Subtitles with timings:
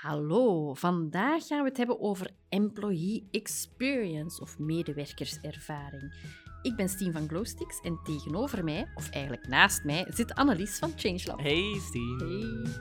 [0.00, 6.14] Hallo, vandaag gaan we het hebben over employee experience of medewerkerservaring.
[6.62, 10.92] Ik ben Stien van Glowsticks en tegenover mij, of eigenlijk naast mij, zit Annelies van
[10.96, 11.40] Changelab.
[11.40, 12.18] Hey Stien.
[12.18, 12.80] Hey,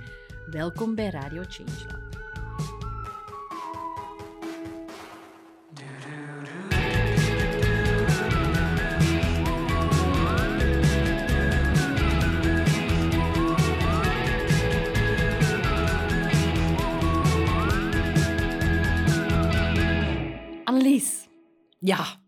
[0.51, 2.08] welkom bij Radio Changelab.
[21.89, 22.21] Ja.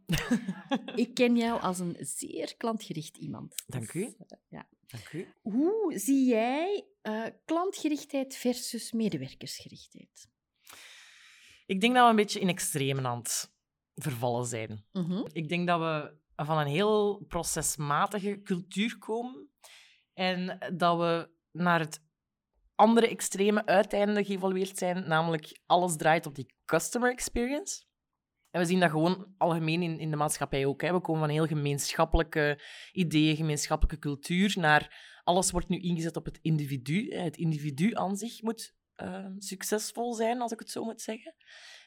[0.95, 3.63] ik ken jou als een zeer klantgericht iemand.
[3.67, 4.03] Dank u.
[4.03, 4.67] Dus, eh, ja.
[4.87, 5.27] Dank u.
[5.41, 10.29] Hoe zie jij eh, klantgerichtheid versus medewerkersgerichtheid?
[11.65, 13.53] Ik denk dat we een beetje in extreme aan het
[13.95, 14.85] vervallen zijn.
[14.91, 15.25] Mhm.
[15.31, 19.49] Ik denk dat we van een heel procesmatige cultuur komen
[20.13, 22.03] en dat we naar het
[22.75, 27.83] andere extreme uiteinde geëvolueerd zijn, namelijk alles draait op die customer experience.
[28.51, 30.81] En we zien dat gewoon algemeen in, in de maatschappij ook.
[30.81, 30.93] Hè.
[30.93, 36.39] We komen van heel gemeenschappelijke ideeën, gemeenschappelijke cultuur, naar alles wordt nu ingezet op het
[36.41, 37.15] individu.
[37.15, 41.35] Het individu aan zich moet eh, succesvol zijn, als ik het zo moet zeggen.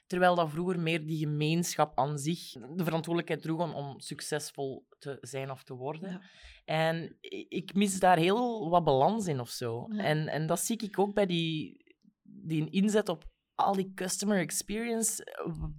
[0.07, 5.19] Terwijl dat vroeger meer die gemeenschap aan zich de verantwoordelijkheid droeg om, om succesvol te
[5.21, 6.11] zijn of te worden.
[6.11, 6.21] Ja.
[6.65, 7.17] En
[7.49, 9.87] ik mis daar heel wat balans in of zo.
[9.91, 10.03] Ja.
[10.05, 11.85] En, en dat zie ik ook bij die,
[12.23, 13.25] die inzet op
[13.55, 15.27] al die customer experience.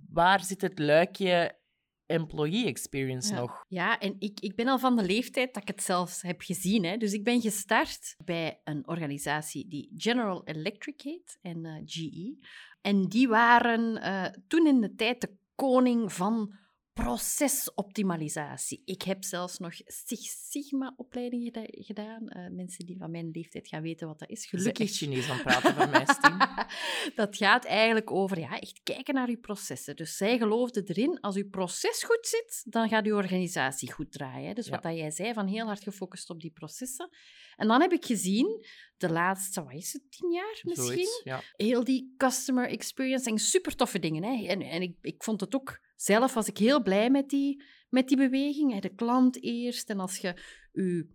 [0.10, 1.60] Waar zit het luikje
[2.06, 3.40] employee experience Ja.
[3.40, 3.66] nog?
[3.68, 6.84] Ja, en ik, ik ben al van de leeftijd dat ik het zelfs heb gezien.
[6.84, 6.98] Hè.
[6.98, 12.38] Dus ik ben gestart bij een organisatie die General Electric heet en eh, GE.
[12.82, 16.54] En die waren eh, toen in de tijd de koning van
[16.96, 18.82] procesoptimalisatie.
[18.86, 22.28] Ik heb zelfs nog Six Sigma-opleiding geda- gedaan.
[22.28, 24.46] Eh, mensen die van mijn leeftijd gaan weten wat dat is.
[24.46, 24.88] Gelukkig.
[24.88, 26.06] echt Chinees aan praten voor mij,
[27.22, 29.96] dat gaat eigenlijk over ja, echt kijken naar je processen.
[29.96, 34.56] Dus zij geloofden erin, als je proces goed zit, dan gaat je organisatie goed draaien.
[34.56, 34.72] Dus Ja.
[34.72, 37.10] wat dat jij zei, van heel hard gefocust op die processen.
[37.56, 38.66] En dan heb ik gezien,
[38.98, 41.42] de laatste, wat is het, tien jaar misschien, Zoiets, ja.
[41.56, 44.24] heel die customer experience en super toffe dingen.
[44.24, 44.46] Hè.
[44.48, 48.08] En, en ik, ik vond het ook, zelf was ik heel blij met die, met
[48.08, 48.80] die beweging.
[48.82, 49.90] De klant eerst.
[49.90, 50.36] En als je
[50.72, 51.08] je,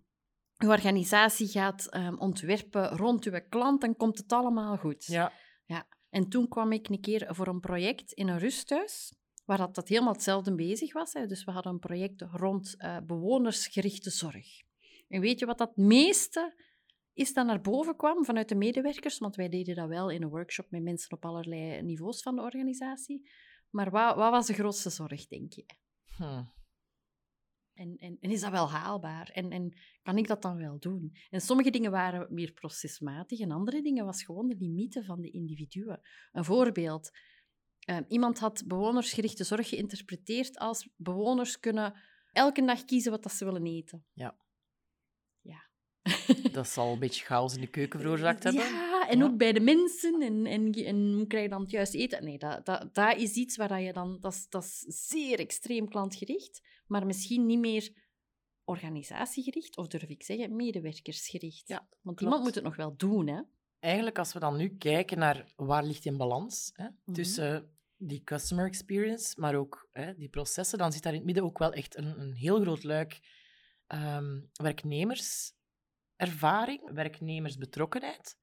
[0.57, 5.05] je organisatie gaat ehm, ontwerpen rond je klant, dan komt het allemaal goed.
[5.65, 5.87] ja.
[6.09, 9.13] En toen kwam ik een keer voor een project in een rusthuis,
[9.45, 11.13] waar dat, dat helemaal hetzelfde bezig was.
[11.13, 11.25] Hè.
[11.25, 14.47] Dus we hadden een project rond eh, bewonersgerichte zorg.
[15.07, 16.69] En weet je wat dat meeste
[17.13, 19.17] is dat naar boven kwam vanuit de medewerkers?
[19.17, 22.41] Want wij deden dat wel in een workshop met mensen op allerlei niveaus van de
[22.41, 23.29] organisatie.
[23.71, 25.65] Maar wat, wat was de grootste zorg, denk je?
[26.15, 26.43] Hm.
[27.73, 29.29] En, en, en is dat wel haalbaar?
[29.29, 31.15] En, en kan ik dat dan wel doen?
[31.29, 35.29] En sommige dingen waren meer procesmatig en andere dingen was gewoon de limieten van de
[35.29, 36.01] individuen.
[36.31, 37.09] Een voorbeeld.
[37.79, 41.99] eh, iemand had bewonersgerichte zorg geïnterpreteerd als bewoners kunnen
[42.31, 44.05] elke dag kiezen wat dat ze willen eten.
[44.13, 44.37] Ja.
[45.41, 45.69] Ja.
[46.53, 48.63] Dat zal een beetje chaos in de keuken veroorzaakt hebben.
[48.63, 49.23] Ja, en Ja.
[49.25, 50.21] ook bij de mensen.
[50.21, 52.23] En, en, en hoe krijg je dan het juist eten?
[52.23, 54.17] Nee, dat, dat, dat is iets waar dat je dan...
[54.19, 57.89] Dat is, dat is zeer extreem klantgericht, maar misschien niet meer
[58.63, 61.67] organisatiegericht, of durf ik zeggen, medewerkersgericht.
[61.67, 62.21] Ja, Want klopt.
[62.21, 63.41] iemand moet het nog wel doen, hè.
[63.79, 67.13] Eigenlijk, als we dan nu kijken naar waar ligt in balans hè, Mhm.
[67.13, 71.43] tussen die customer experience, maar ook hè, die processen, dan zit daar in het midden
[71.43, 73.19] ook wel echt een, een heel groot luik
[73.87, 74.39] ehm,
[76.21, 78.37] werknemerservaring, werknemersbetrokkenheid,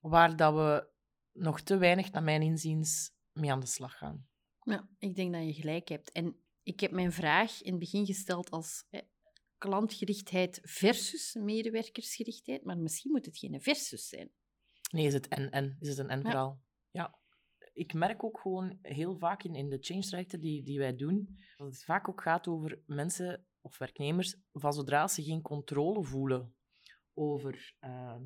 [0.00, 0.88] waar dat we
[1.32, 4.28] nog te weinig, naar mijn inziens, mee aan de slag gaan.
[4.62, 6.12] Ja, ik denk dat je gelijk hebt.
[6.12, 8.84] En ik heb mijn vraag in het begin gesteld als
[9.58, 14.32] klantgerichtheid versus medewerkersgerichtheid, maar misschien moet het geen versus zijn.
[14.92, 15.76] Nee, is het en-en?
[15.80, 16.62] Is het een en-verhaal?
[16.90, 17.18] Ja.
[17.72, 21.66] Ik merk ook gewoon heel vaak in, in de change-trajecten die, die wij doen, dat
[21.66, 26.54] het vaak ook gaat over mensen of werknemers, van zodra ze geen controle voelen
[27.14, 28.16] over eh,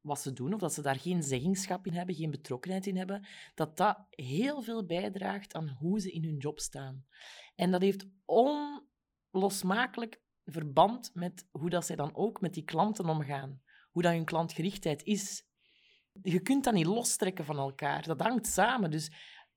[0.00, 3.26] wat ze doen, of dat ze daar geen zeggenschap in hebben, geen betrokkenheid in hebben,
[3.54, 7.06] dat dat heel veel bijdraagt aan hoe ze in hun job staan.
[7.54, 8.06] En dat heeft
[9.30, 13.62] onlosmakelijk verband met hoe dat zij dan ook met die klanten omgaan.
[13.90, 15.46] Hoe dat hun klantgerichtheid is.
[16.22, 18.02] Je kunt dat niet lostrekken van elkaar.
[18.02, 18.90] Dat hangt samen.
[18.90, 19.12] Dus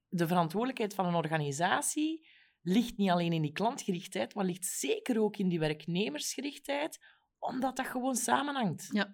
[0.08, 2.28] de verantwoordelijkheid van een organisatie
[2.62, 7.17] ligt niet alleen in die klantgerichtheid, maar ligt zeker ook in die werknemersgerichtheid,
[7.48, 8.88] omdat dat gewoon samenhangt.
[8.92, 9.14] Ja.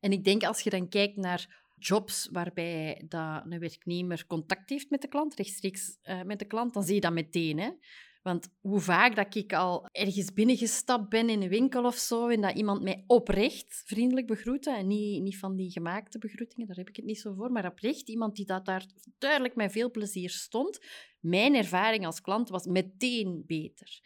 [0.00, 4.90] En ik denk als je dan kijkt naar jobs waarbij dat een werknemer contact heeft
[4.90, 7.58] met de klant, rechtstreeks eh, met de klant, dan zie je dat meteen.
[7.58, 7.70] Hè?
[8.22, 12.40] Want hoe vaak dat ik al ergens binnengestapt ben in een winkel of zo en
[12.40, 16.88] dat iemand mij oprecht vriendelijk begroette en niet, niet van die gemaakte begroetingen, daar heb
[16.88, 18.86] ik het niet zo voor, maar oprecht iemand die dat daar
[19.18, 20.78] duidelijk met veel plezier stond.
[21.20, 24.00] Mijn ervaring als klant was meteen beter.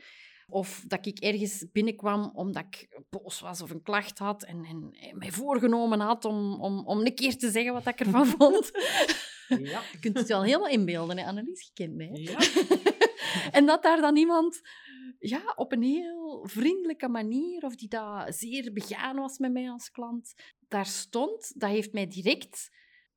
[0.48, 4.92] Of dat ik ergens binnenkwam omdat ik boos was of een klacht had en, en,
[5.18, 8.70] mij voorgenomen had om, om, om een keer te zeggen wat ik ervan vond.
[9.48, 9.82] Ja.
[9.92, 11.24] Je kunt het wel helemaal inbeelden, hè?
[11.24, 12.10] Annelies, je kent mij.
[12.12, 12.38] Ja.
[13.52, 14.60] En dat daar dan iemand
[15.18, 19.90] ja, op een heel vriendelijke manier, of die dat zeer begaan was met mij als
[19.90, 20.34] klant,
[20.68, 22.70] daar stond, dat heeft mij direct...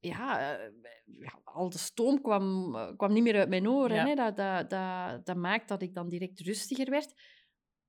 [0.08, 0.72] Ja, eh,
[1.20, 3.96] ja, al de stoom kwam, eh, kwam niet meer uit mijn oren.
[3.96, 4.06] Ja.
[4.06, 4.16] Hè?
[4.16, 7.14] Dat, dat, dat, dat maakt dat ik dan direct rustiger werd.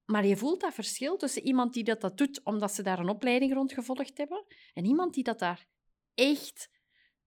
[0.05, 3.09] Maar je voelt dat verschil tussen iemand die dat, dat doet omdat ze daar een
[3.09, 4.45] opleiding rond gevolgd hebben,
[4.75, 5.67] en iemand die dat daar
[6.15, 6.71] echt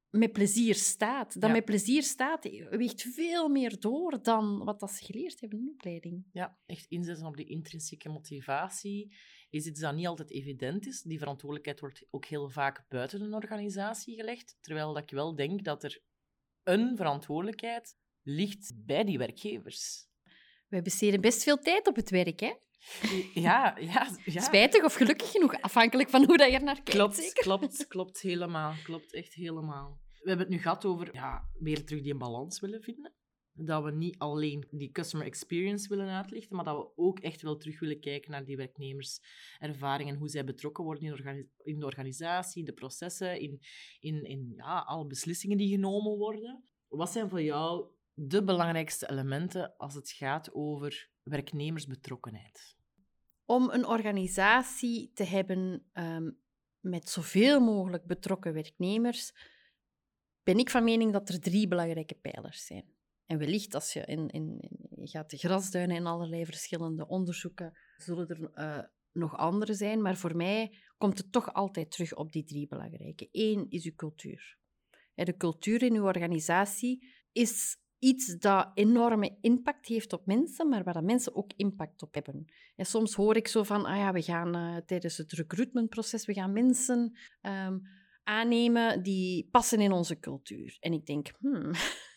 [0.10, 1.34] met plezier staat.
[1.34, 1.56] Dat Ja.
[1.56, 5.72] met plezier staat weegt veel meer door dan wat dat ze geleerd hebben in de
[5.72, 6.26] opleiding.
[6.32, 9.16] Ja, echt inzetten op die intrinsieke motivatie
[9.52, 11.02] is iets dat niet altijd evident is.
[11.02, 14.58] Die verantwoordelijkheid wordt ook heel vaak buiten een organisatie gelegd.
[14.62, 16.02] Terwijl dat ik wel denk dat er
[16.64, 20.10] een verantwoordelijkheid ligt bij die werkgevers.
[20.68, 22.54] Wij besteden best veel tijd op het werk, hè?
[23.34, 24.42] Ja, ja, ja.
[24.42, 26.90] Spijtig of gelukkig genoeg, afhankelijk van hoe dat je er naar kijkt.
[26.90, 27.44] Klopt, zeker?
[27.44, 28.74] klopt, klopt helemaal.
[28.84, 30.00] Klopt echt helemaal.
[30.22, 33.14] We hebben het nu gehad over ja, weer terug die balans willen vinden.
[33.54, 37.58] Dat we niet alleen die customer experience willen uitlichten, maar dat we ook echt wel
[37.58, 41.80] terug willen kijken naar die werknemerservaring en hoe zij betrokken worden in, de organi- in
[41.80, 43.60] de organisatie, processen, in,
[44.00, 46.64] in, in ja, alle beslissingen die genomen worden.
[46.88, 52.78] Wat zijn voor jou de belangrijkste elementen als het gaat over werknemersbetrokkenheid?
[53.46, 56.32] Om een organisatie te hebben ehm,
[56.80, 59.34] met zoveel mogelijk betrokken werknemers,
[60.44, 63.00] ben ik van mening dat er drie belangrijke pijlers zijn.
[63.32, 64.60] En wellicht als je in, in,
[64.96, 70.02] gaat de grasduinen in allerlei verschillende onderzoeken, zullen er eh, nog andere zijn.
[70.02, 73.28] Maar voor mij komt het toch altijd terug op die drie belangrijke.
[73.32, 74.58] Eén is uw cultuur.
[75.14, 81.04] De cultuur in uw organisatie is iets dat enorme impact heeft op mensen, maar waar
[81.04, 82.46] mensen ook impact op hebben.
[82.76, 86.34] En soms hoor ik zo van, ah ja, we gaan eh, tijdens het recruitmentproces, we
[86.34, 87.78] gaan mensen ehm,
[88.24, 90.78] aannemen die passen in onze cultuur.
[90.80, 91.72] En ik denk, hmm,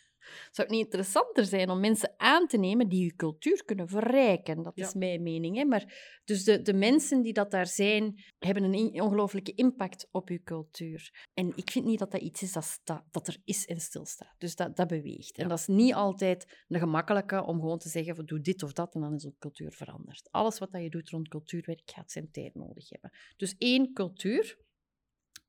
[0.50, 4.62] zou het niet interessanter zijn om mensen aan te nemen die je cultuur kunnen verrijken?
[4.62, 4.87] Dat Ja.
[4.87, 5.56] is mijn mening.
[5.56, 5.65] Hè?
[5.65, 10.43] Maar, dus de, de mensen die dat daar zijn, hebben een ongelooflijke impact op je
[10.43, 11.26] cultuur.
[11.35, 14.35] En ik vind niet dat dat iets is dat, sta- dat er is en stilstaat.
[14.38, 15.37] Dus dat, dat beweegt.
[15.38, 18.73] En dat is niet altijd een gemakkelijke om gewoon te zeggen, van, doe dit of
[18.73, 20.29] dat, en dan is de cultuur veranderd.
[20.31, 23.11] Alles wat dat je doet rond cultuurwerk gaat zijn tijd nodig hebben.
[23.37, 24.59] Dus één, cultuur.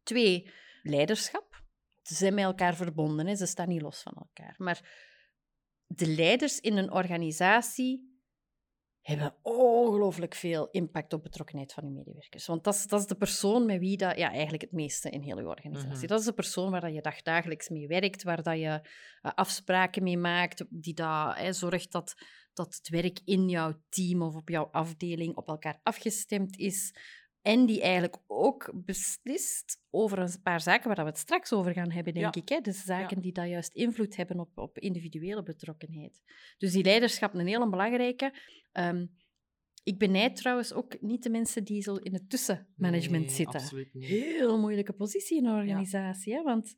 [0.04, 0.50] Twee,
[0.84, 1.64] leiderschap.
[2.08, 3.36] Ze zijn met elkaar verbonden, hè.
[3.36, 4.56] ze staan niet los van elkaar.
[4.58, 4.82] Maar
[5.88, 8.14] de leiders in een organisatie
[9.02, 12.46] hebben ongelooflijk veel impact op betrokkenheid van hun medewerkers.
[12.46, 15.22] Want dat is, dat is de persoon met wie dat, ja, eigenlijk het meeste in
[15.22, 15.98] heel je organisatie.
[15.98, 16.08] Mhm.
[16.08, 18.90] Dat is de persoon waar dat je dagdagelijks mee werkt, waar dat je
[19.22, 22.14] eh, afspraken mee maakt, die dat, hè, zorgt dat,
[22.54, 26.94] dat het werk in jouw team of op jouw afdeling op elkaar afgestemd is.
[27.46, 31.92] En die eigenlijk ook beslist over een paar zaken waar we het straks over gaan
[31.92, 32.42] hebben, denk Ja.
[32.42, 32.50] ik.
[32.50, 32.60] Hè?
[32.60, 36.24] Dus zaken die dat juist invloed hebben op, op individuele betrokkenheid.
[36.58, 38.34] Dus die leiderschap een hele belangrijke.
[38.72, 39.06] Ehm,
[39.84, 43.60] ik benijd trouwens ook niet de mensen die zo in het tussenmanagement Nee, zitten.
[43.60, 44.06] Absoluut niet.
[44.06, 46.42] Heel moeilijke positie in een organisatie, hè?
[46.44, 46.76] want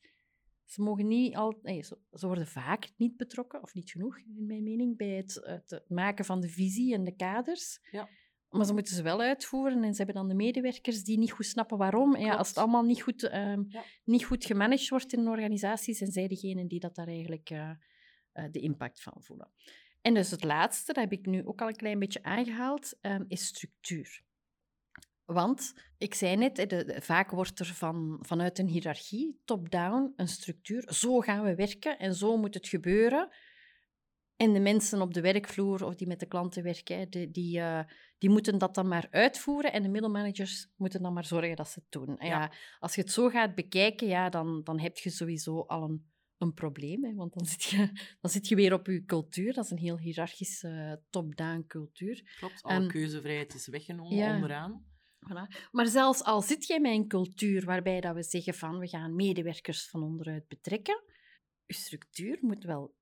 [0.66, 4.46] ze mogen niet al, nee, ze, ze worden vaak niet betrokken, of niet genoeg, in
[4.46, 7.80] mijn mening, bij het, het maken van de visie en de kaders.
[7.92, 8.10] Ja.
[8.58, 11.46] Maar ze moeten ze wel uitvoeren en ze hebben dan de medewerkers die niet goed
[11.46, 12.16] snappen waarom.
[12.16, 13.58] En Ja, als het allemaal niet goed, Ja.
[14.04, 17.70] niet goed gemanaged wordt in een organisatie, zijn zij degenen die dat daar eigenlijk eh,
[18.32, 19.52] eh, de impact van voelen.
[20.02, 23.24] En dus het laatste, dat heb ik nu ook al een klein beetje aangehaald, ehm,
[23.28, 24.22] is structuur.
[25.26, 30.94] Want, ik zei net, de- vaak wordt er van, vanuit een hiërarchie, top-down, een structuur.
[30.94, 33.30] Zo gaan we werken en zo moet het gebeuren.
[34.38, 37.84] En de mensen op de werkvloer of die met de klanten werken, die, die, eh,
[38.18, 41.80] die moeten dat dan maar uitvoeren en de middelmanagers moeten dan maar zorgen dat ze
[41.80, 42.18] het doen.
[42.18, 42.42] En Ja.
[42.42, 46.12] ja, als je het zo gaat bekijken, ja, dan, dan heb je sowieso al een,
[46.38, 47.04] een probleem.
[47.06, 47.78] Hè, want dan zit, je,
[48.22, 49.54] dan zit je weer op je cultuur.
[49.54, 52.36] Dat is een heel hiërarchische eh, top-down cultuur.
[52.40, 54.36] Klopt, alle Ehm, keuzevrijheid is weggenomen ja.
[54.36, 54.86] onderaan.
[55.20, 55.68] Voilà.
[55.72, 59.16] Maar zelfs al zit jij met een cultuur waarbij dat we zeggen van we gaan
[59.16, 61.04] medewerkers van onderuit betrekken,
[61.66, 62.96] je structuur moet wel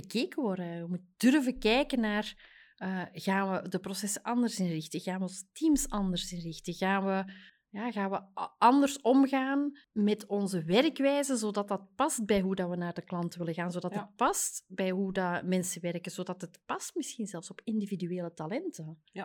[0.00, 0.76] bekeken worden.
[0.76, 2.34] Je moet durven kijken naar,
[2.76, 5.00] eh, gaan we de processen anders inrichten?
[5.00, 6.74] Gaan we onze teams anders inrichten?
[6.74, 7.32] Gaan we
[7.70, 8.22] Ja, gaan we
[8.58, 13.34] anders omgaan met onze werkwijze, zodat dat past bij hoe dat we naar de klant
[13.34, 14.00] willen gaan, zodat Ja.
[14.00, 19.02] het past bij hoe dat mensen werken, zodat het past misschien zelfs op individuele talenten.
[19.12, 19.24] Dat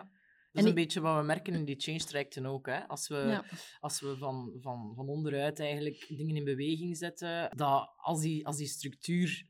[0.52, 2.66] En is een beetje wat we merken in die change-trajecten ook.
[2.66, 2.88] Hè?
[2.88, 3.44] Als we, Ja.
[3.80, 8.56] als we van, van, van onderuit eigenlijk dingen in beweging zetten, dat als, die, als
[8.56, 9.46] die structuur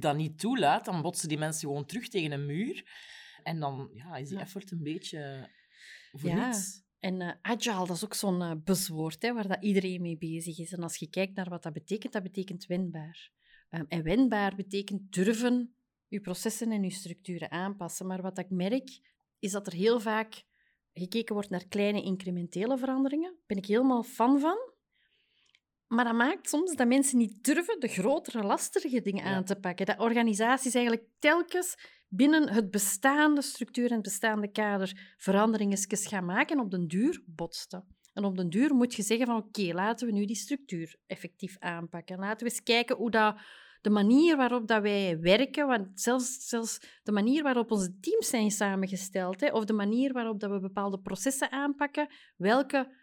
[0.00, 2.84] dat niet toelaat, dan botsen die mensen gewoon terug tegen een muur.
[3.42, 5.50] En dan ja, is die effort een beetje
[6.12, 6.46] voor Ja.
[6.46, 6.82] niets.
[6.98, 10.58] En eh, agile, dat is ook zo'n eh, buzzwoord hè, waar dat iedereen mee bezig
[10.58, 10.72] is.
[10.72, 13.30] En als je kijkt naar wat dat betekent, dat betekent wendbaar.
[13.68, 15.74] Ehm, en wendbaar betekent durven
[16.08, 18.06] je processen en je structuren aanpassen.
[18.06, 19.00] Maar wat ik merk,
[19.38, 20.44] is dat er heel vaak
[20.92, 23.30] gekeken wordt naar kleine incrementele veranderingen.
[23.32, 24.56] Daar ben ik helemaal fan van.
[25.94, 29.30] Maar dat maakt soms dat mensen niet durven de grotere, lastige dingen Ja.
[29.30, 29.86] aan te pakken.
[29.86, 31.74] Dat organisaties eigenlijk telkens
[32.08, 37.22] binnen het bestaande structuur en het bestaande kader veranderingen gaan maken en op den duur
[37.26, 37.84] botsten.
[38.12, 41.56] En op den duur moet je zeggen van oké, laten we nu die structuur effectief
[41.58, 42.18] aanpakken.
[42.18, 43.36] Laten we eens kijken hoe dat,
[43.80, 48.50] de manier waarop dat wij werken, want zelfs, zelfs de manier waarop onze teams zijn
[48.50, 53.02] samengesteld, hè, of de manier waarop dat we bepaalde processen aanpakken, welke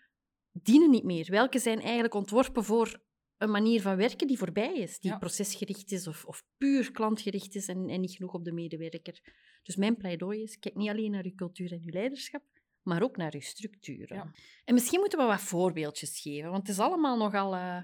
[0.52, 1.28] dienen niet meer?
[1.30, 3.02] Welke zijn eigenlijk ontworpen voor
[3.38, 5.18] een manier van werken die voorbij is, die Ja.
[5.18, 9.20] procesgericht is of, of puur klantgericht is en, en niet genoeg op de medewerker.
[9.64, 12.44] Dus mijn pleidooi is, kijk niet alleen naar uw cultuur en uw leiderschap,
[12.82, 14.16] maar ook naar uw structuren.
[14.18, 14.32] Ja.
[14.66, 17.78] En misschien moeten we wat voorbeeldjes geven, want het is allemaal nogal eh,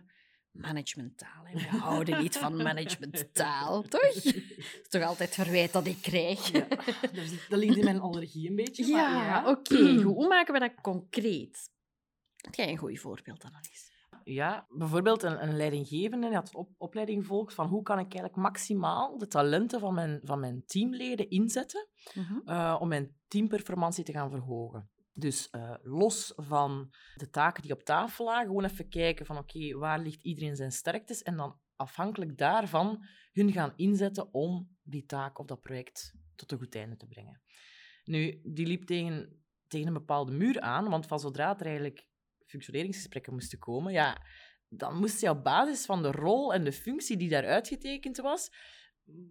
[0.52, 1.44] managementtaal.
[1.46, 1.54] Hè?
[1.54, 4.14] We houden niet van managementtaal, toch?
[4.14, 6.52] Dat is toch altijd verwijt dat ik krijg.
[6.52, 6.68] Ja.
[7.50, 8.88] Dat ligt in mijn allergie een beetje.
[8.92, 9.50] maar Ja, ja.
[9.50, 10.02] oké.
[10.02, 11.70] Hoe maken we dat concreet?
[12.48, 13.92] Heb jij een goed voorbeeld eens?
[14.24, 18.36] Ja, bijvoorbeeld een, een leidinggevende die had op, opleiding volgt van hoe kan ik eigenlijk
[18.36, 21.88] maximaal de talenten van mijn, van mijn teamleden inzetten
[22.46, 24.90] eh, om mijn teamperformantie te gaan verhogen.
[25.14, 29.78] Dus eh, los van de taken die op tafel lagen, gewoon even kijken van oké,
[29.78, 35.40] waar ligt iedereen zijn sterktes en dan afhankelijk daarvan hun gaan inzetten om die taak
[35.40, 37.42] of dat project tot een goed einde te brengen.
[38.04, 42.08] Nu, die liep tegen, tegen een bepaalde muur aan, want van zodra er eigenlijk
[42.48, 44.26] functioneringsgesprekken moesten komen, ja,
[44.70, 48.50] dan moest zij op basis van de rol en de functie die daar uitgetekend was,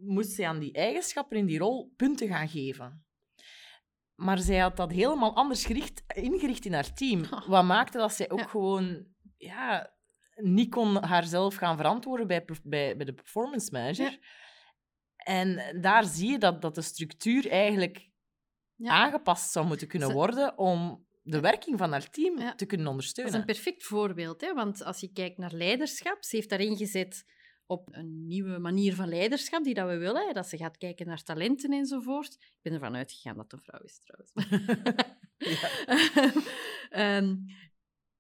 [0.01, 3.05] moest zij aan die eigenschappen in die rol punten gaan geven.
[4.15, 7.25] Maar zij had dat helemaal anders gericht, ingericht in haar team.
[7.47, 8.47] Wat maakte dat zij ook Ja.
[8.47, 9.07] gewoon
[9.37, 9.95] ja,
[10.35, 14.11] niet kon haarzelf gaan verantwoorden bij, bij, bij de performance manager.
[14.11, 14.19] Ja.
[15.17, 18.11] En daar zie je dat, dat de structuur eigenlijk
[18.75, 18.91] Ja.
[18.91, 22.55] aangepast zou moeten kunnen worden om de werking van haar team Ja.
[22.55, 23.33] te kunnen Dat ondersteunen.
[23.35, 24.55] is een perfect voorbeeld, hè?
[24.55, 27.25] want als je kijkt naar leiderschap, ze heeft daarin gezet
[27.67, 31.07] op een nieuwe manier van leiderschap die dat we willen, hè, dat ze gaat kijken
[31.07, 32.33] naar talenten enzovoort.
[32.35, 34.33] Ik ben ervan uitgegaan dat het een vrouw is, trouwens.
[36.91, 37.37] Ehm,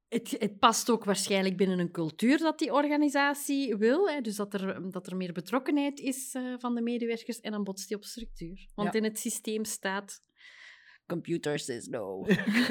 [0.08, 4.54] het, het past ook waarschijnlijk binnen een cultuur dat die organisatie wil, hè, dus dat
[4.54, 8.04] er, dat er meer betrokkenheid is eh, van de medewerkers en dan botst die op
[8.04, 8.66] structuur.
[8.74, 8.98] Want Ja.
[8.98, 10.20] in het systeem staat...
[11.06, 12.22] Computer says no.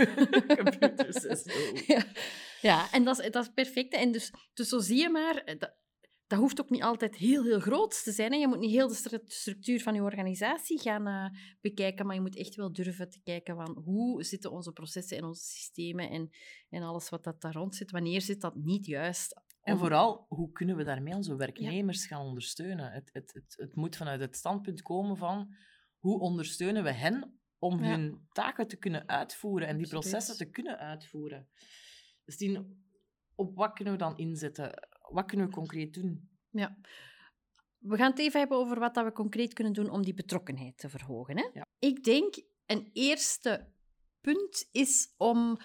[0.61, 1.53] Computer says no.
[1.95, 2.05] Ja,
[2.61, 3.93] ja en dat is, dat is perfect.
[3.93, 5.75] En dus, dus zo zie je maar, eh, dat,
[6.27, 8.31] dat hoeft ook niet altijd heel, heel groot te zijn.
[8.31, 8.37] Hè.
[8.37, 12.21] Je moet niet heel de stru- structuur van je organisatie gaan eh, bekijken, maar je
[12.21, 16.29] moet echt wel durven te kijken van hoe zitten onze processen en onze systemen en,
[16.69, 17.91] en alles wat dat daar rond zit.
[17.91, 19.43] Wanneer zit dat niet juist?
[19.61, 22.91] En vooral, hoe kunnen we daarmee onze werknemers gaan ondersteunen?
[22.91, 25.55] Het, het, het, het moet vanuit het standpunt komen van
[25.97, 27.89] hoe ondersteunen we hen om Ja.
[27.89, 30.03] hun taken te kunnen uitvoeren en die Absoluut.
[30.09, 31.47] processen te kunnen uitvoeren.
[32.25, 32.59] Dus die,
[33.35, 34.87] op wat kunnen we dan inzetten?
[35.11, 36.29] Wat kunnen we concreet doen?
[36.49, 36.77] Ja.
[37.77, 40.77] We gaan het even hebben over wat dat we concreet kunnen doen om die betrokkenheid
[40.77, 41.37] te verhogen.
[41.37, 41.49] Hè?
[41.53, 41.65] Ja.
[41.79, 43.67] Ik denk een eerste
[44.21, 45.57] punt is om...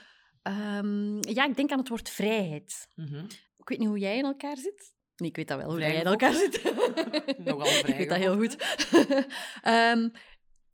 [0.42, 2.88] ehm, ja, ik denk aan het woord vrijheid.
[2.94, 3.24] Mhm.
[3.56, 4.94] Ik weet niet hoe jij in elkaar zit.
[5.16, 6.62] Nee, ik weet dat wel, hoe jij in elkaar zit.
[7.44, 8.56] Nogal ik weet dat heel goed.
[9.62, 10.08] Ehm,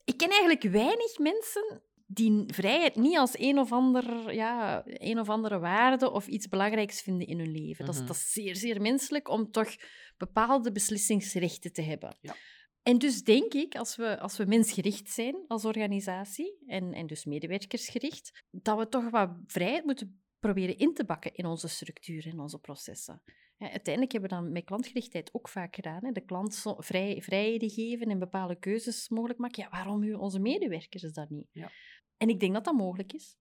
[0.06, 5.28] ik ken eigenlijk weinig mensen die vrijheid niet als een of, ander, ja, een of
[5.28, 7.84] andere waarde of iets belangrijks vinden in hun leven.
[7.84, 8.08] dat, is, Mhm.
[8.08, 9.76] dat is zeer, zeer menselijk om toch
[10.16, 12.16] bepaalde beslissingsrechten te hebben.
[12.20, 12.34] Ja.
[12.82, 17.24] En dus denk ik, als we, als we mensgericht zijn als organisatie, en, en dus
[17.24, 22.40] medewerkersgericht, dat we toch wat vrijheid moeten proberen in te bakken in onze structuren en
[22.40, 23.22] onze processen.
[23.58, 26.04] Uiteindelijk hebben we dat met klantgerichtheid ook vaak gedaan.
[26.04, 26.12] Hè?
[26.12, 29.62] De klant vrij, vrijheden geven en bepaalde keuzes mogelijk maken.
[29.62, 31.48] Ja, waarom onze medewerkers dat niet?
[31.52, 31.70] Ja.
[32.16, 33.36] En ik denk dat dat mogelijk is.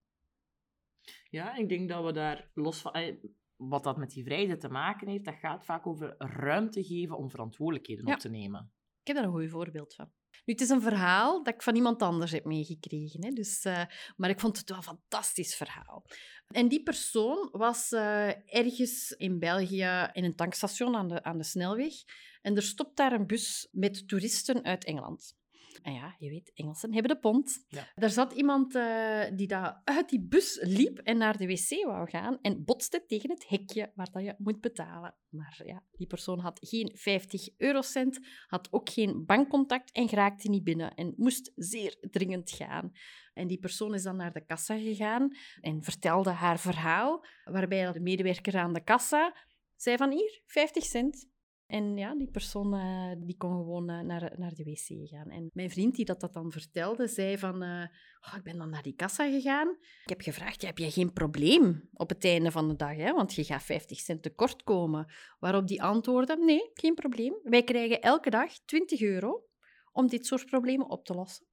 [1.29, 2.91] Ja, ik denk dat we daar los van...
[2.93, 3.15] eh,
[3.55, 7.29] Wat dat met die vrijheid te maken heeft, dat gaat vaak over ruimte geven om
[7.29, 8.13] verantwoordelijkheden Ja.
[8.13, 8.71] op te nemen.
[9.01, 10.11] Ik heb daar een goed voorbeeld van.
[10.45, 13.23] Nu, het is een verhaal dat ik van iemand anders heb meegekregen.
[13.23, 13.31] Hè?
[13.31, 13.81] Dus, uh,
[14.15, 16.05] maar ik vond het wel een fantastisch verhaal.
[16.47, 21.43] En die persoon was uh, ergens in België in een tankstation aan de, aan de
[21.43, 21.93] snelweg.
[22.41, 25.35] En er stopt daar een bus met toeristen uit Engeland.
[25.81, 27.65] En ja, je weet, Engelsen hebben de pont.
[27.67, 27.87] Ja.
[27.95, 32.09] Er zat iemand uh, die daar uit die bus liep en naar de wc wou
[32.09, 35.15] gaan en botste tegen het hekje waar dat je moet betalen.
[35.29, 40.63] Maar ja, die persoon had geen 50 eurocent, had ook geen bankcontact en geraakte niet
[40.63, 42.91] binnen en moest zeer dringend gaan.
[43.33, 47.99] En die persoon is dan naar de kassa gegaan en vertelde haar verhaal, waarbij de
[47.99, 49.33] medewerker aan de kassa
[49.75, 51.29] zei van hier, 50 cent.
[51.67, 55.29] En ja, die persoon uh, die kon gewoon uh, naar, naar de wc gaan.
[55.29, 57.63] En mijn vriend die dat, dat dan vertelde, zei van...
[57.63, 57.85] Uh,
[58.19, 59.69] oh, ik ben dan naar die kassa gegaan.
[60.03, 62.95] Ik heb gevraagd, ja, heb jij geen probleem op het einde van de dag?
[62.95, 63.13] Hè?
[63.13, 65.13] Want je gaat 50 cent tekort komen.
[65.39, 67.39] Waarop die antwoordde, nee, geen probleem.
[67.43, 69.45] Wij krijgen elke dag 20 euro
[69.91, 71.45] om dit soort problemen op te lossen.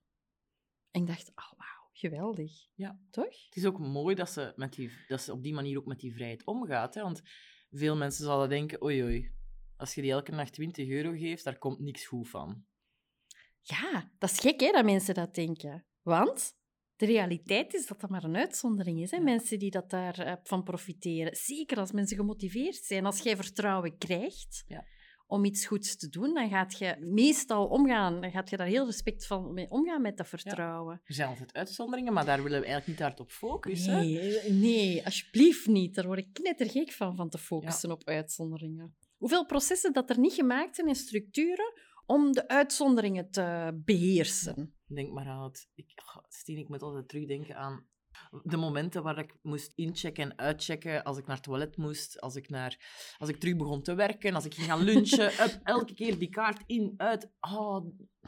[0.91, 2.53] En ik dacht, oh, wauw, geweldig.
[2.75, 2.99] Ja.
[3.11, 3.45] Toch?
[3.45, 6.01] Het is ook mooi dat ze, met die, dat ze op die manier ook met
[6.01, 6.95] die vrijheid omgaat.
[6.95, 7.03] Hè?
[7.03, 7.23] Want
[7.71, 9.41] veel mensen zouden denken, oei oei
[9.83, 12.65] als je die elke nacht 20 euro geeft, daar komt niks goed van.
[13.61, 15.87] Ja, dat is gek hè, dat mensen dat denken.
[16.03, 16.55] Want
[16.97, 19.11] de realiteit is dat dat maar een uitzondering is.
[19.11, 19.19] Hè?
[19.19, 21.37] Mensen die dat daarvan eh, profiteren.
[21.37, 23.07] Zeker als mensen gemotiveerd zijn.
[23.07, 24.85] Als jij vertrouwen krijgt ja.
[25.27, 28.21] om iets goeds te doen, dan gaat je meestal omgaan.
[28.21, 31.01] Dan gaat je daar heel respectvol mee omgaan met dat vertrouwen.
[31.05, 33.95] Er zijn altijd uitzonderingen, maar daar willen we eigenlijk niet hard op focussen.
[33.95, 35.95] Nee, nee, alsjeblieft niet.
[35.95, 38.97] Daar word ik knettergek van, van te focussen op uitzonderingen.
[39.23, 41.73] Hoeveel processen dat er niet gemaakt zijn in structuren
[42.07, 44.75] om de uitzonderingen te beheersen.
[44.87, 45.69] Denk maar aan het...
[45.75, 45.93] Ik,
[46.29, 47.87] Stien, ik moet altijd terugdenken aan
[48.43, 52.37] de momenten waar ik moest inchecken en uitchecken, als ik naar het toilet moest, als
[52.37, 52.79] ik, naar,
[53.19, 56.63] als ik terug begon te werken, als ik ging gaan lunchen, elke keer die kaart
[56.67, 57.33] in, uit.
[57.41, 57.87] Oh,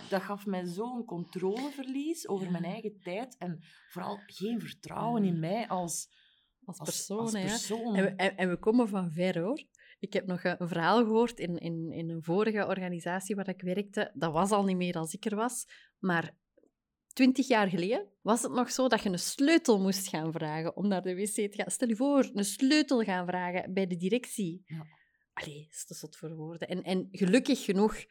[0.09, 3.59] dat gaf mij zo'n controleverlies over mijn eigen tijd en
[3.89, 6.09] vooral geen vertrouwen in mij als,
[6.65, 7.19] als persoon.
[7.19, 7.95] Als, persoon.
[7.95, 9.65] En, we, en, we komen van ver, hoor.
[10.04, 14.11] Ik heb nog een verhaal gehoord in, in, in een vorige organisatie waar ik werkte.
[14.14, 15.66] Dat was al niet meer als ik er was.
[15.99, 16.37] Maar
[17.12, 20.88] twintig jaar geleden was het nog zo dat je een sleutel moest gaan vragen om
[20.88, 21.70] naar de wc te gaan.
[21.70, 24.62] Stel je voor, een sleutel gaan vragen bij de directie.
[24.66, 24.87] Ja.
[25.32, 26.68] Allee, is te zot voor woorden.
[26.68, 28.04] En, en gelukkig genoeg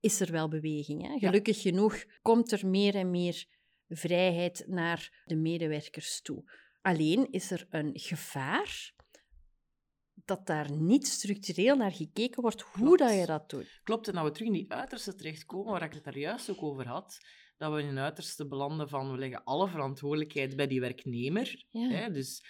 [0.00, 1.06] is er wel beweging.
[1.06, 1.18] Hè?
[1.18, 3.46] Gelukkig genoeg komt er meer en meer
[3.88, 6.50] vrijheid naar de medewerkers toe.
[6.82, 8.96] Alleen is er een gevaar
[10.24, 13.80] dat daar niet structureel naar gekeken wordt hoe dat je dat doet.
[13.82, 16.62] Klopt, en dat we terug in die uiterste terechtkomen, waar ik het daar juist ook
[16.62, 17.18] over had,
[17.56, 21.64] dat we in een uiterste belanden van we leggen alle verantwoordelijkheid bij die werknemer.
[21.70, 22.42] Hè, dus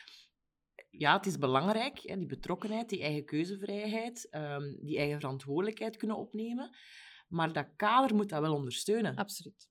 [0.90, 6.16] ja, het is belangrijk, hè, die betrokkenheid, die eigen keuzevrijheid, um, die eigen verantwoordelijkheid kunnen
[6.16, 6.76] opnemen.
[7.28, 9.16] Maar dat kader moet dat wel ondersteunen.
[9.16, 9.68] Absoluut.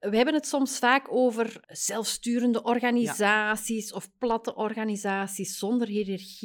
[0.00, 5.86] We hebben het soms vaak over zelfsturende organisaties of platte organisaties zonder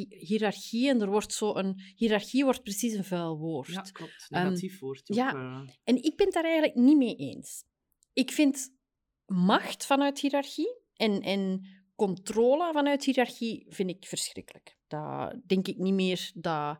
[0.08, 0.88] hiërarchie.
[0.88, 3.68] En er wordt zo een hiërarchie wordt precies een vuil woord.
[3.68, 4.26] Ja, klopt.
[4.28, 5.02] Ehm, Negatief woord.
[5.04, 5.30] ja,
[5.84, 7.64] en ik ben het daar eigenlijk niet mee eens.
[8.12, 8.70] Ik vind
[9.26, 14.78] macht vanuit hiërarchie en, en controle vanuit hiërarchie vind ik verschrikkelijk.
[14.86, 16.78] Dat denk ik niet meer dat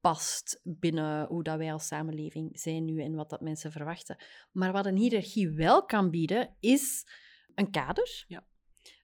[0.00, 4.16] past binnen hoe dat wij als samenleving zijn nu en wat dat mensen verwachten.
[4.52, 7.06] Maar wat een hiërarchie wel kan bieden, is
[7.54, 8.24] een kader.
[8.26, 8.44] Ja.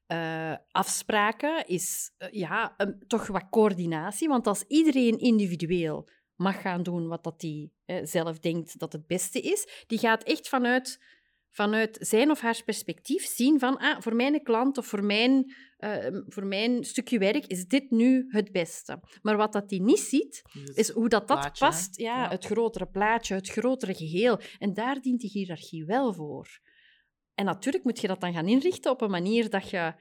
[0.08, 2.76] Uh, afspraken is uh, ja,
[3.06, 4.28] toch wat coördinatie.
[4.28, 9.06] Want als iedereen individueel mag gaan doen wat dat hij uh, zelf denkt dat het
[9.06, 11.00] beste is, die gaat echt vanuit
[11.54, 16.06] vanuit zijn of haar perspectief zien van, ah, voor mijn klant of voor mijn, uh,
[16.26, 19.00] voor mijn stukje werk is dit nu het beste.
[19.22, 20.42] Maar wat dat die niet ziet,
[20.74, 24.40] is hoe dat, dat past, ja, het grotere plaatje, het grotere geheel.
[24.58, 26.60] En daar dient die hiërarchie wel voor.
[27.34, 29.94] En natuurlijk moet je dat dan gaan inrichten op een manier dat je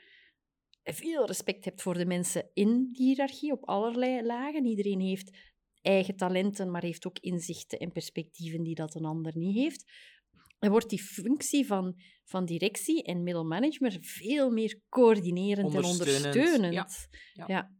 [0.84, 4.66] veel respect hebt voor de mensen in die hiërarchie, op allerlei lagen.
[4.66, 5.38] Iedereen heeft
[5.82, 9.92] eigen talenten, maar heeft ook inzichten en perspectieven die dat een ander niet heeft
[10.70, 17.08] wordt die functie van, van directie en middelmanagement veel meer coördinerend en ondersteunend.
[17.34, 17.46] Ja.
[17.48, 17.72] ja.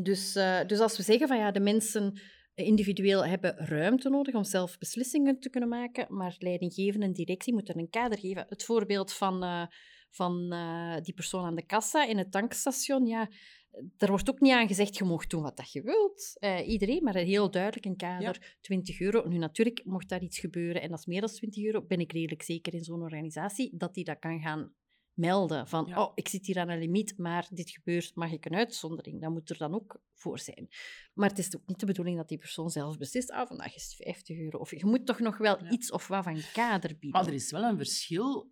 [0.00, 2.20] Dus, uh, dus als we zeggen van ja, de mensen
[2.54, 7.78] individueel hebben ruimte nodig om zelf beslissingen te kunnen maken, maar leidinggevende en directie moeten
[7.78, 8.46] een kader geven.
[8.48, 9.66] Het voorbeeld van, uh,
[10.10, 13.28] van uh, die persoon aan de kassa in het tankstation, ja,
[13.96, 16.36] er wordt ook niet aan gezegd, je mag doen wat dat je wilt.
[16.40, 19.28] Uh, iedereen, maar heel duidelijk een kader, 20 euro.
[19.28, 22.12] Nu natuurlijk, mocht daar iets gebeuren en dat is meer dan 20 euro, ben ik
[22.12, 24.74] redelijk zeker in zo'n organisatie dat die dat kan gaan
[25.12, 26.02] melden van, Ja.
[26.04, 29.20] oh, ik zit hier aan een limiet, maar dit gebeurt, mag ik een uitzondering?
[29.20, 30.68] Dat moet er dan ook voor zijn.
[31.14, 33.84] Maar het is ook niet de bedoeling dat die persoon zelf beslist, ah, vandaag is
[33.84, 34.58] het 50 euro.
[34.58, 35.70] Of je moet toch nog wel Ja.
[35.70, 37.10] iets of wat van kader bieden.
[37.20, 38.50] Maar er is wel een verschil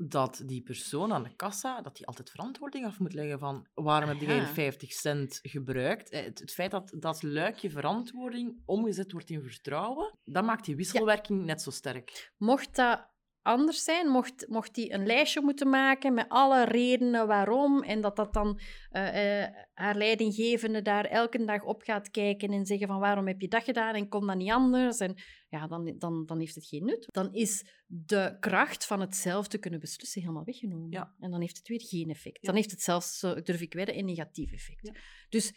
[0.00, 4.08] dat die persoon aan de kassa dat die altijd verantwoording af moet leggen van waarom
[4.08, 4.32] heb Aha.
[4.32, 6.10] hier 50 cent gebruikt.
[6.10, 10.76] Eh, Het, het feit dat dat luikje verantwoording omgezet wordt in vertrouwen, dat maakt die
[10.76, 12.32] wisselwerking net zo sterk.
[12.36, 13.08] Mocht dat
[13.42, 18.16] anders zijn, mocht, mocht die een lijstje moeten maken met alle redenen waarom, en dat
[18.16, 23.00] dat dan eh, eh, haar leidinggevende daar elke dag op gaat kijken en zeggen van
[23.00, 25.14] waarom heb je dat gedaan en kon dat niet anders, en
[25.48, 27.06] ja, dan, dan, dan heeft het geen nut.
[27.10, 30.90] Dan is de kracht van het zelf te kunnen beslissen helemaal weggenomen.
[30.90, 31.14] Ja.
[31.20, 32.38] En dan heeft het weer geen effect.
[32.40, 32.46] Ja.
[32.46, 34.86] Dan heeft het zelfs, durf ik wedden, een negatief effect.
[34.86, 35.00] Ja.
[35.28, 35.52] Dus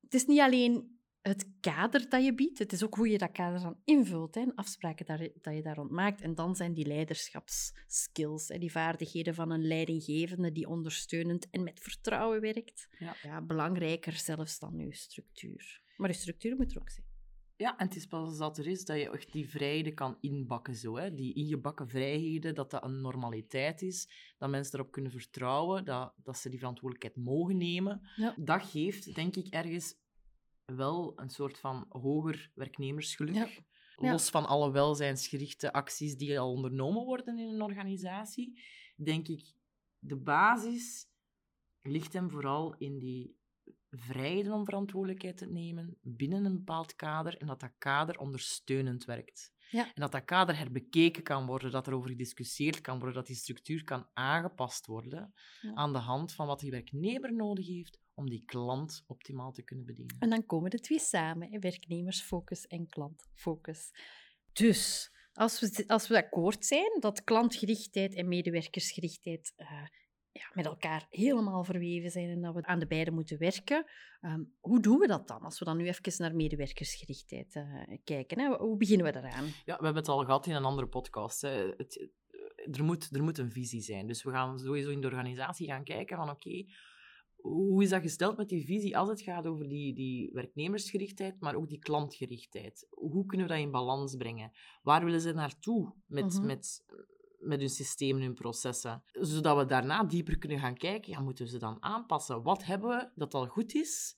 [0.00, 0.91] het is niet alleen
[1.22, 4.40] het kader dat je biedt, het is ook hoe je dat kader dan invult, hè,
[4.40, 6.20] en afspraken dat je, dat je daar rond maakt.
[6.20, 11.80] En dan zijn die leiderschapsskills, hè, die vaardigheden van een leidinggevende die ondersteunend en met
[11.80, 12.88] vertrouwen werkt.
[12.98, 13.42] Ja.
[13.42, 15.80] belangrijker zelfs dan je structuur.
[15.96, 17.06] Maar je structuur moet er ook zijn.
[17.56, 20.16] Ja, en het is pas als dat er is dat je echt die vrijheden kan
[20.20, 20.74] inbakken.
[20.74, 21.14] Zo, hè.
[21.14, 24.08] Die ingebakken vrijheden, dat dat een normaliteit is,
[24.38, 28.08] dat mensen erop kunnen vertrouwen, dat, dat ze die verantwoordelijkheid mogen nemen.
[28.16, 28.34] Ja.
[28.36, 29.94] Dat geeft, denk ik, ergens
[30.64, 33.34] wel een soort van hoger werknemersgeluk.
[33.96, 34.10] Ja.
[34.10, 38.62] Los van alle welzijnsgerichte acties die al ondernomen worden in een organisatie,
[38.96, 39.54] denk ik,
[39.98, 41.06] de basis
[41.80, 43.36] ligt hem vooral in die
[43.90, 49.52] vrijheden om verantwoordelijkheid te nemen binnen een bepaald kader en dat dat kader ondersteunend werkt.
[49.70, 49.84] Ja.
[49.84, 53.36] En dat dat kader herbekeken kan worden, dat er over gediscussieerd kan worden, dat die
[53.36, 55.74] structuur kan aangepast worden Ja.
[55.74, 59.84] aan de hand van wat die werknemer nodig heeft om die klant optimaal te kunnen
[59.84, 60.16] bedienen.
[60.18, 63.90] En dan komen de twee samen, werknemersfocus en klantfocus.
[64.52, 69.86] Dus als we, als we akkoord zijn dat klantgerichtheid en medewerkersgerichtheid eh,
[70.32, 73.84] ja, met elkaar helemaal verweven zijn en dat we aan de beide moeten werken,
[74.20, 75.40] ehm, hoe doen we dat dan?
[75.40, 78.56] Als we dan nu even naar medewerkersgerichtheid eh, kijken, hè?
[78.56, 79.44] hoe beginnen we daaraan?
[79.44, 81.40] Ja, we hebben het al gehad in een andere podcast.
[81.40, 81.72] Hè.
[81.76, 82.08] Het,
[82.72, 84.06] er, moet, er moet een visie zijn.
[84.06, 86.64] Dus we gaan sowieso in de organisatie gaan kijken van oké,
[87.42, 91.54] hoe is dat gesteld met die visie als het gaat over die, die werknemersgerichtheid, maar
[91.54, 92.86] ook die klantgerichtheid?
[92.90, 94.52] Hoe kunnen we dat in balans brengen?
[94.82, 96.46] Waar willen ze naartoe met, Mhm.
[96.46, 96.84] met,
[97.38, 99.02] met hun systemen, hun processen?
[99.12, 102.42] Zodat we daarna dieper kunnen gaan kijken, ja, moeten we ze dan aanpassen?
[102.42, 104.16] Wat hebben we dat al goed is?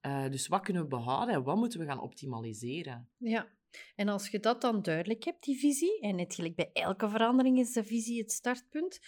[0.00, 3.08] Eh, dus wat kunnen we behouden en wat moeten we gaan optimaliseren?
[3.16, 3.48] Ja,
[3.94, 7.58] en als je dat dan duidelijk hebt, die visie, en net gelijk bij elke verandering
[7.58, 8.98] is de visie het startpunt,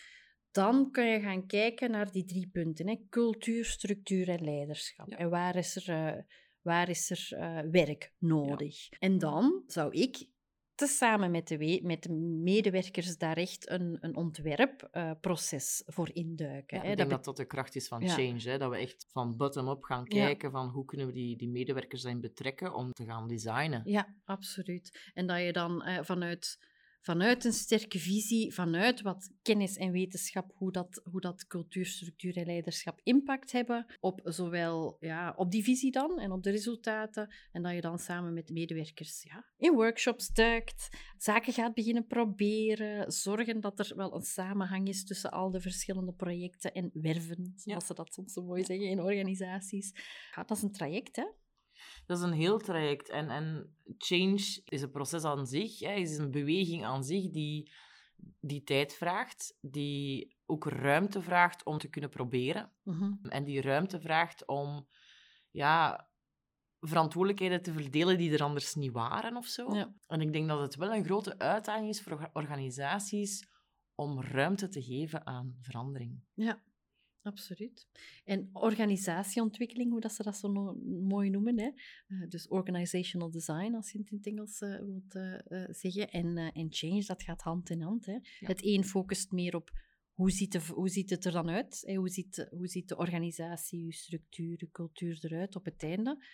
[0.50, 2.96] dan kun je gaan kijken naar die drie punten: hè?
[3.08, 5.08] cultuur, structuur en leiderschap.
[5.08, 5.16] Ja.
[5.16, 6.22] En waar is er, eh,
[6.62, 8.88] waar is er eh, werk nodig?
[8.98, 10.28] En dan zou ik
[10.74, 16.76] tezamen met de, met de medewerkers daar echt een, een ontwerpproces voor induiken.
[16.76, 16.90] Ja, hè.
[16.90, 18.08] ik denk dat dat de kracht is van Ja.
[18.08, 18.40] change.
[18.50, 18.58] Hè?
[18.58, 20.24] Dat we echt van bottom-up gaan Ja.
[20.24, 23.82] kijken van hoe kunnen we die, die medewerkers daarin betrekken om te gaan designen.
[23.84, 25.10] Ja, absoluut.
[25.14, 26.58] En dat je dan eh, vanuit,
[27.00, 32.36] vanuit een sterke visie, vanuit wat kennis en wetenschap, hoe dat, hoe dat cultuur, structuur
[32.36, 37.34] en leiderschap impact hebben op zowel ja, op die visie dan en op de resultaten.
[37.52, 42.06] En dat je dan samen met de medewerkers ja, in workshops duikt, zaken gaat beginnen
[42.06, 47.52] proberen, zorgen dat er wel een samenhang is tussen al de verschillende projecten en werven,
[47.56, 49.92] zoals ze dat soms zo mooi zeggen in organisaties.
[50.34, 51.24] Ja, dat is een traject, hè?
[52.10, 53.08] Dat is een heel traject.
[53.08, 57.72] En, en change is een proces aan zich, hè, is een beweging aan zich die,
[58.40, 62.72] die tijd vraagt, die ook ruimte vraagt om te kunnen proberen.
[62.82, 63.12] Mhm.
[63.22, 64.88] En die ruimte vraagt om
[65.50, 66.08] ja,
[66.80, 69.74] verantwoordelijkheden te verdelen die er anders niet waren of zo.
[69.74, 69.94] Ja.
[70.06, 73.48] En ik denk dat het wel een grote uitdaging is voor orga- organisaties
[73.94, 76.20] om ruimte te geven aan verandering.
[76.34, 76.62] Ja,
[77.22, 77.88] absoluut.
[78.24, 81.70] En organisatieontwikkeling, hoe dat ze dat zo no- mooi noemen, hè?
[82.06, 86.37] eh, dus organizational design, als je het in het Engels eh, wilt eh, zeggen, en,
[86.37, 88.06] en change, dat gaat hand in hand.
[88.06, 88.18] Hè?
[88.38, 89.70] Het een focust meer op
[90.12, 91.83] hoe ziet, de, hoe ziet het er dan uit?
[91.87, 91.94] Hè?
[91.94, 96.24] Hoe, ziet, de- hoe ziet de organisatie, je structuur, de cultuur eruit op het einde?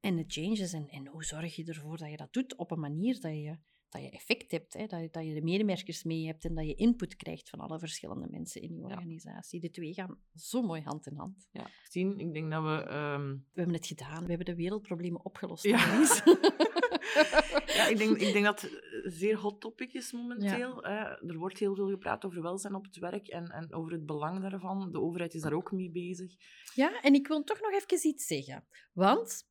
[0.00, 2.80] En de changes, en, en hoe zorg je ervoor dat je dat doet op een
[2.80, 3.58] manier dat je,
[3.90, 4.86] dat je effect hebt, hè?
[4.86, 7.78] Dat, je, dat je de medewerkers mee hebt en dat je input krijgt van alle
[7.78, 9.60] verschillende mensen in je organisatie.
[9.60, 11.48] De twee gaan zo mooi hand in hand.
[11.50, 11.66] Ja.
[11.88, 12.68] Zien, ik denk dat we...
[12.88, 15.64] ehm, We hebben het gedaan, we hebben de wereldproblemen opgelost.
[15.64, 16.02] Ja.
[17.66, 18.72] Ja, ik denk, ik denk dat het
[19.04, 20.84] een zeer hot topic is momenteel.
[20.84, 24.40] er wordt heel veel gepraat over welzijn op het werk en, en over het belang
[24.40, 24.92] daarvan.
[24.92, 26.34] De overheid is daar ook mee bezig.
[26.74, 28.66] Ja, en ik wil toch nog even iets zeggen.
[28.92, 29.48] Want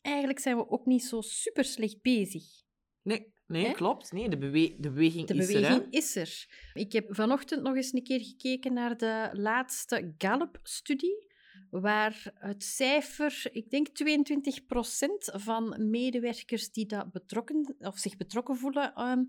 [0.00, 2.44] eigenlijk zijn we ook niet zo super slecht bezig.
[3.02, 3.72] Nee, Nee, Hè?
[3.72, 4.12] klopt.
[4.12, 5.60] Nee, de, bewe de beweging De is er.
[5.60, 6.46] beweging is er.
[6.72, 11.26] Ik heb vanochtend nog eens een keer gekeken naar de laatste Gallup-studie,
[11.70, 18.94] waar het cijfer, ik denk 22% van medewerkers die dat betrokken, of zich betrokken voelen
[18.94, 19.22] ehm,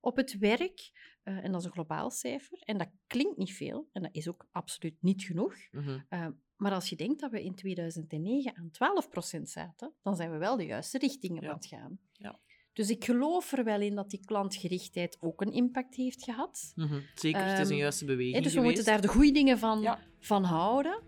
[0.00, 0.90] op het werk,
[1.22, 4.28] eh, en dat is een globaal cijfer, en dat klinkt niet veel, en dat is
[4.28, 5.98] ook absoluut niet genoeg, Mhm.
[6.08, 10.36] eh, maar als je denkt dat we in 2009 aan 12% zaten, dan zijn we
[10.38, 11.48] wel de juiste richting Ja.
[11.48, 11.98] aan het gaan.
[12.12, 12.38] Ja.
[12.74, 16.72] Dus ik geloof er wel in dat die klantgerichtheid ook een impact heeft gehad.
[16.76, 16.98] Mhm.
[17.14, 18.74] Zeker, het is een Ehm, juiste beweging Hè, dus we geweest.
[18.76, 19.98] moeten daar de goede dingen van, Ja.
[20.20, 21.00] van houden.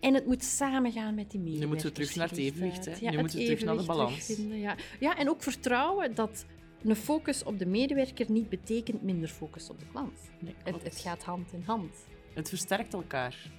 [0.00, 1.68] En het moet samengaan met die Nu medewerkers.
[1.70, 3.10] moeten we terug naar het evenwicht, hè.
[3.10, 4.36] Nu moeten we terug naar de balans.
[4.50, 4.76] Ja.
[5.00, 6.44] ja, en ook vertrouwen dat
[6.82, 10.20] een focus op de medewerker niet betekent minder focus op de klant.
[10.38, 11.94] Nee, Het, het gaat hand in hand.
[12.34, 13.50] Het versterkt elkaar.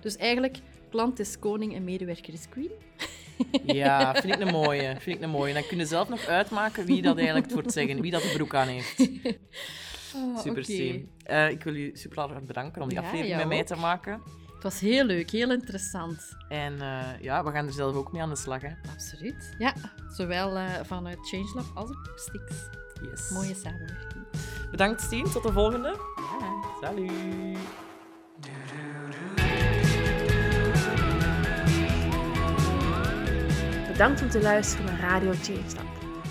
[0.00, 0.58] Dus eigenlijk,
[0.90, 2.70] klant is koning en medewerker is queen.
[3.66, 4.96] Ja, vind ik een mooie.
[5.00, 5.54] Vind ik een mooie.
[5.54, 8.32] Dan kun je zelf nog uitmaken wie dat eigenlijk voor het zeggen, wie dat de
[8.36, 9.08] broek aan heeft.
[10.14, 10.64] Ah, Super.
[11.22, 13.66] Eh, ik wil u super hard bedanken om die Ja, aflevering met mij ook.
[13.66, 14.22] te maken.
[14.54, 16.36] Het was heel leuk, heel interessant.
[16.48, 18.60] En eh, ja, we gaan er zelf ook mee aan de slag.
[18.62, 18.70] Hè.
[18.92, 19.54] Absoluut.
[19.58, 19.74] Ja,
[20.16, 22.52] zowel eh, vanuit Changelab als op Stix.
[23.10, 23.30] Yes.
[23.30, 24.24] Mooie samenwerking.
[24.70, 25.24] Bedankt, Steen.
[25.30, 25.88] Tot de volgende.
[26.40, 26.86] Ja.
[26.86, 27.12] Salut.
[33.98, 35.86] Bedankt om te luisteren naar Radio Changelab,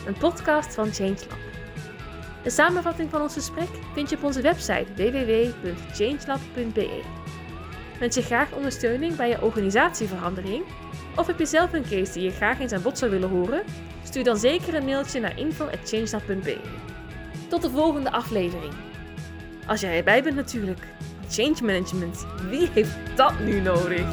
[0.06, 1.38] een podcast van Changelab.
[2.44, 7.02] De samenvatting van ons gesprek vind je op onze website www.changelab.be.
[8.00, 10.64] Wens je graag ondersteuning bij je organisatieverandering?
[11.16, 13.64] Of heb je zelf een case die je graag eens aan bod zou willen horen?
[14.04, 16.58] Stuur dan zeker een mailtje naar info.changelab.be.
[17.48, 18.74] Tot de volgende aflevering.
[19.66, 20.88] Als jij erbij bent natuurlijk.
[21.30, 24.06] Change management, wie heeft dat nu nodig?